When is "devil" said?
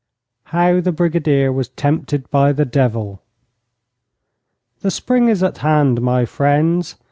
2.65-3.21